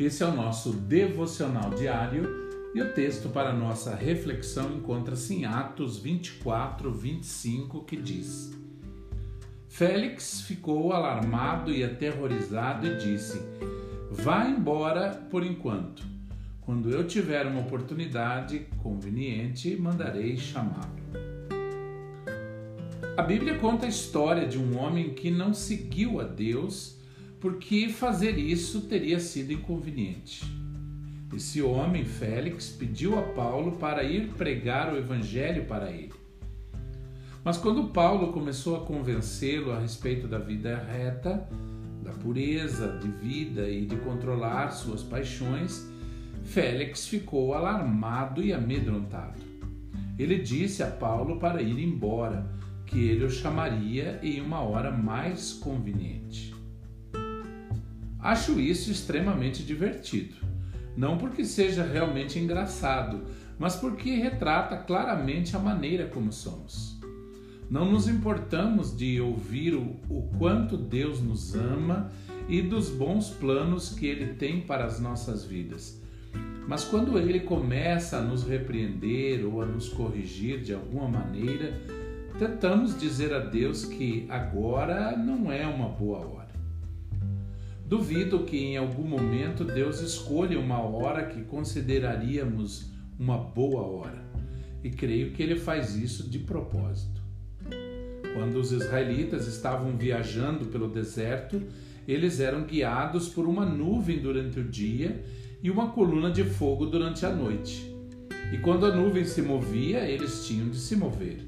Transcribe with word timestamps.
Esse 0.00 0.24
é 0.24 0.26
o 0.26 0.34
nosso 0.34 0.72
devocional 0.72 1.70
diário 1.70 2.28
e 2.74 2.82
o 2.82 2.92
texto 2.92 3.28
para 3.28 3.52
nossa 3.52 3.94
reflexão 3.94 4.74
encontra-se 4.74 5.32
em 5.32 5.44
Atos 5.44 5.96
24, 5.96 6.90
25, 6.90 7.84
que 7.84 7.96
diz: 7.96 8.52
Félix 9.68 10.40
ficou 10.40 10.92
alarmado 10.92 11.70
e 11.70 11.84
aterrorizado 11.84 12.84
e 12.84 12.96
disse: 12.96 13.40
Vá 14.10 14.48
embora 14.48 15.10
por 15.30 15.44
enquanto. 15.44 16.04
Quando 16.60 16.90
eu 16.90 17.06
tiver 17.06 17.46
uma 17.46 17.60
oportunidade 17.60 18.66
conveniente, 18.82 19.76
mandarei 19.76 20.36
chamá-lo. 20.36 21.00
A 23.16 23.22
Bíblia 23.22 23.56
conta 23.58 23.86
a 23.86 23.88
história 23.88 24.48
de 24.48 24.58
um 24.58 24.76
homem 24.76 25.14
que 25.14 25.30
não 25.30 25.54
seguiu 25.54 26.20
a 26.20 26.24
Deus 26.24 27.00
porque 27.42 27.88
fazer 27.88 28.38
isso 28.38 28.82
teria 28.82 29.18
sido 29.18 29.52
inconveniente. 29.52 30.44
Esse 31.34 31.60
homem, 31.60 32.04
Félix, 32.04 32.68
pediu 32.68 33.18
a 33.18 33.22
Paulo 33.22 33.72
para 33.72 34.04
ir 34.04 34.28
pregar 34.34 34.94
o 34.94 34.96
evangelho 34.96 35.64
para 35.64 35.90
ele. 35.90 36.12
Mas 37.42 37.56
quando 37.56 37.88
Paulo 37.88 38.32
começou 38.32 38.76
a 38.76 38.86
convencê-lo 38.86 39.72
a 39.72 39.80
respeito 39.80 40.28
da 40.28 40.38
vida 40.38 40.76
reta, 40.76 41.48
da 42.00 42.12
pureza 42.12 42.96
de 43.02 43.08
vida 43.08 43.68
e 43.68 43.86
de 43.86 43.96
controlar 43.96 44.70
suas 44.70 45.02
paixões, 45.02 45.90
Félix 46.44 47.08
ficou 47.08 47.54
alarmado 47.54 48.40
e 48.40 48.52
amedrontado. 48.52 49.40
Ele 50.16 50.38
disse 50.38 50.80
a 50.80 50.86
Paulo 50.86 51.40
para 51.40 51.60
ir 51.60 51.80
embora, 51.80 52.48
que 52.86 53.00
ele 53.00 53.24
o 53.24 53.30
chamaria 53.30 54.20
em 54.22 54.40
uma 54.40 54.60
hora 54.60 54.92
mais 54.92 55.54
conveniente. 55.54 56.61
Acho 58.22 58.60
isso 58.60 58.90
extremamente 58.90 59.64
divertido. 59.64 60.36
Não 60.96 61.18
porque 61.18 61.44
seja 61.44 61.82
realmente 61.82 62.38
engraçado, 62.38 63.22
mas 63.58 63.74
porque 63.74 64.14
retrata 64.14 64.76
claramente 64.76 65.56
a 65.56 65.58
maneira 65.58 66.06
como 66.06 66.32
somos. 66.32 67.00
Não 67.68 67.90
nos 67.90 68.06
importamos 68.06 68.96
de 68.96 69.20
ouvir 69.20 69.74
o, 69.74 69.96
o 70.08 70.30
quanto 70.38 70.76
Deus 70.76 71.20
nos 71.20 71.54
ama 71.54 72.12
e 72.48 72.62
dos 72.62 72.90
bons 72.90 73.30
planos 73.30 73.94
que 73.94 74.06
Ele 74.06 74.34
tem 74.34 74.60
para 74.60 74.84
as 74.84 75.00
nossas 75.00 75.44
vidas. 75.44 76.00
Mas 76.68 76.84
quando 76.84 77.18
Ele 77.18 77.40
começa 77.40 78.18
a 78.18 78.22
nos 78.22 78.44
repreender 78.44 79.44
ou 79.44 79.62
a 79.62 79.66
nos 79.66 79.88
corrigir 79.88 80.60
de 80.60 80.72
alguma 80.72 81.08
maneira, 81.08 81.72
tentamos 82.38 82.96
dizer 82.98 83.32
a 83.32 83.40
Deus 83.40 83.84
que 83.84 84.26
agora 84.28 85.16
não 85.16 85.50
é 85.50 85.66
uma 85.66 85.88
boa 85.88 86.18
hora. 86.18 86.51
Duvido 87.92 88.44
que 88.44 88.56
em 88.56 88.78
algum 88.78 89.06
momento 89.06 89.64
Deus 89.64 90.00
escolha 90.00 90.58
uma 90.58 90.80
hora 90.80 91.26
que 91.26 91.42
consideraríamos 91.42 92.90
uma 93.18 93.36
boa 93.36 93.82
hora, 93.82 94.24
e 94.82 94.88
creio 94.88 95.32
que 95.32 95.42
ele 95.42 95.56
faz 95.56 95.94
isso 95.94 96.26
de 96.30 96.38
propósito. 96.38 97.20
Quando 98.32 98.56
os 98.56 98.72
israelitas 98.72 99.46
estavam 99.46 99.94
viajando 99.94 100.64
pelo 100.68 100.88
deserto, 100.88 101.62
eles 102.08 102.40
eram 102.40 102.64
guiados 102.64 103.28
por 103.28 103.46
uma 103.46 103.66
nuvem 103.66 104.20
durante 104.20 104.58
o 104.58 104.64
dia 104.64 105.22
e 105.62 105.70
uma 105.70 105.90
coluna 105.90 106.30
de 106.30 106.44
fogo 106.44 106.86
durante 106.86 107.26
a 107.26 107.30
noite. 107.30 107.94
E 108.50 108.56
quando 108.56 108.86
a 108.86 108.96
nuvem 108.96 109.26
se 109.26 109.42
movia, 109.42 109.98
eles 110.08 110.46
tinham 110.46 110.70
de 110.70 110.78
se 110.78 110.96
mover. 110.96 111.46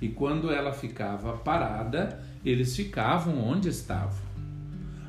E 0.00 0.08
quando 0.08 0.52
ela 0.52 0.72
ficava 0.72 1.36
parada, 1.38 2.22
eles 2.44 2.76
ficavam 2.76 3.44
onde 3.44 3.68
estavam. 3.68 4.29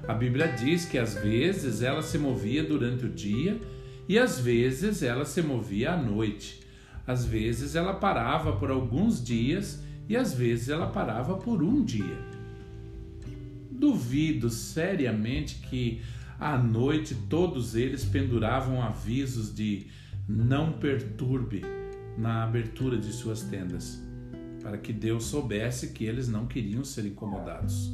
A 0.07 0.13
Bíblia 0.13 0.47
diz 0.47 0.85
que 0.85 0.97
às 0.97 1.13
vezes 1.13 1.81
ela 1.81 2.01
se 2.01 2.17
movia 2.17 2.63
durante 2.63 3.05
o 3.05 3.09
dia 3.09 3.59
e 4.09 4.17
às 4.17 4.39
vezes 4.39 5.03
ela 5.03 5.25
se 5.25 5.41
movia 5.41 5.93
à 5.93 5.97
noite. 5.97 6.61
Às 7.05 7.25
vezes 7.25 7.75
ela 7.75 7.93
parava 7.93 8.53
por 8.53 8.71
alguns 8.71 9.23
dias 9.23 9.83
e 10.09 10.17
às 10.17 10.33
vezes 10.33 10.69
ela 10.69 10.87
parava 10.87 11.35
por 11.35 11.61
um 11.61 11.83
dia. 11.83 12.17
Duvido 13.69 14.49
seriamente 14.49 15.55
que 15.69 16.01
à 16.39 16.57
noite 16.57 17.15
todos 17.29 17.75
eles 17.75 18.03
penduravam 18.03 18.81
avisos 18.81 19.53
de 19.53 19.87
não 20.27 20.73
perturbe 20.73 21.61
na 22.17 22.43
abertura 22.43 22.97
de 22.97 23.11
suas 23.11 23.41
tendas, 23.43 24.01
para 24.61 24.77
que 24.77 24.91
Deus 24.91 25.25
soubesse 25.25 25.89
que 25.93 26.05
eles 26.05 26.27
não 26.27 26.45
queriam 26.45 26.83
ser 26.83 27.05
incomodados. 27.05 27.91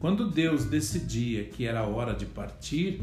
Quando 0.00 0.30
Deus 0.30 0.64
decidia 0.64 1.44
que 1.44 1.66
era 1.66 1.84
hora 1.84 2.14
de 2.14 2.24
partir, 2.24 3.00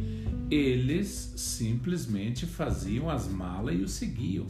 eles 0.49 1.33
simplesmente 1.37 2.47
faziam 2.47 3.07
as 3.07 3.27
malas 3.27 3.75
e 3.75 3.83
o 3.83 3.87
seguiam. 3.87 4.47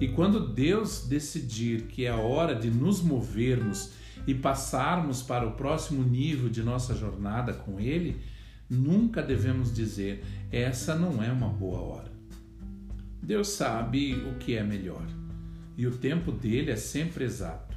E 0.00 0.08
quando 0.08 0.48
Deus 0.48 1.06
decidir 1.06 1.82
que 1.82 2.06
é 2.06 2.12
hora 2.12 2.54
de 2.54 2.70
nos 2.70 3.02
movermos 3.02 3.92
e 4.26 4.34
passarmos 4.34 5.22
para 5.22 5.46
o 5.46 5.52
próximo 5.52 6.02
nível 6.02 6.48
de 6.48 6.62
nossa 6.62 6.94
jornada 6.94 7.52
com 7.52 7.78
Ele, 7.78 8.16
nunca 8.68 9.22
devemos 9.22 9.72
dizer: 9.72 10.24
essa 10.50 10.94
não 10.94 11.22
é 11.22 11.30
uma 11.30 11.48
boa 11.48 11.80
hora. 11.80 12.10
Deus 13.22 13.48
sabe 13.48 14.14
o 14.14 14.38
que 14.38 14.56
é 14.56 14.64
melhor 14.64 15.06
e 15.76 15.86
o 15.86 15.90
tempo 15.90 16.32
dele 16.32 16.70
é 16.70 16.76
sempre 16.76 17.24
exato. 17.24 17.69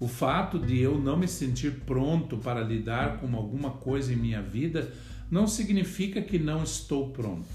O 0.00 0.08
fato 0.08 0.58
de 0.58 0.78
eu 0.78 0.98
não 0.98 1.18
me 1.18 1.28
sentir 1.28 1.82
pronto 1.84 2.38
para 2.38 2.62
lidar 2.62 3.18
com 3.18 3.36
alguma 3.36 3.72
coisa 3.72 4.10
em 4.10 4.16
minha 4.16 4.40
vida 4.40 4.90
não 5.30 5.46
significa 5.46 6.22
que 6.22 6.38
não 6.38 6.64
estou 6.64 7.10
pronto. 7.10 7.46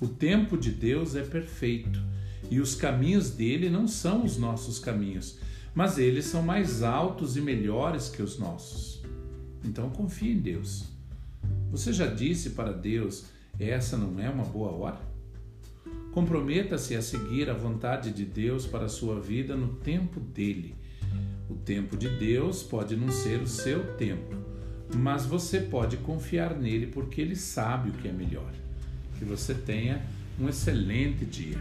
O 0.00 0.08
tempo 0.08 0.58
de 0.58 0.72
Deus 0.72 1.14
é 1.14 1.22
perfeito 1.22 2.02
e 2.50 2.58
os 2.58 2.74
caminhos 2.74 3.30
dele 3.30 3.70
não 3.70 3.86
são 3.86 4.24
os 4.24 4.36
nossos 4.36 4.80
caminhos, 4.80 5.38
mas 5.72 5.98
eles 5.98 6.24
são 6.24 6.42
mais 6.42 6.82
altos 6.82 7.36
e 7.36 7.40
melhores 7.40 8.08
que 8.08 8.22
os 8.22 8.40
nossos. 8.40 9.00
Então 9.64 9.88
confie 9.88 10.32
em 10.32 10.40
Deus. 10.40 10.86
Você 11.70 11.92
já 11.92 12.06
disse 12.06 12.50
para 12.50 12.72
Deus: 12.72 13.26
essa 13.56 13.96
não 13.96 14.18
é 14.18 14.28
uma 14.28 14.44
boa 14.44 14.72
hora? 14.72 15.00
Comprometa-se 16.10 16.96
a 16.96 17.00
seguir 17.00 17.48
a 17.48 17.54
vontade 17.54 18.10
de 18.10 18.24
Deus 18.24 18.66
para 18.66 18.86
a 18.86 18.88
sua 18.88 19.20
vida 19.20 19.54
no 19.56 19.76
tempo 19.76 20.18
dele 20.18 20.74
o 21.52 21.56
tempo 21.56 21.96
de 21.96 22.08
Deus 22.08 22.62
pode 22.62 22.96
não 22.96 23.10
ser 23.10 23.40
o 23.40 23.46
seu 23.46 23.94
tempo, 23.96 24.34
mas 24.94 25.26
você 25.26 25.60
pode 25.60 25.98
confiar 25.98 26.56
nele 26.56 26.86
porque 26.86 27.20
ele 27.20 27.36
sabe 27.36 27.90
o 27.90 27.92
que 27.92 28.08
é 28.08 28.12
melhor. 28.12 28.52
Que 29.18 29.24
você 29.24 29.54
tenha 29.54 30.02
um 30.40 30.48
excelente 30.48 31.24
dia. 31.24 31.58